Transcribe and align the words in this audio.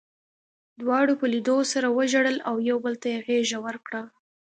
دواړو 0.81 1.13
په 1.21 1.25
لیدو 1.33 1.57
سره 1.73 1.87
وژړل 1.97 2.37
او 2.49 2.55
یو 2.69 2.77
بل 2.85 2.93
ته 3.01 3.07
یې 3.13 3.19
غېږه 3.25 3.57
ورکړه 3.65 4.01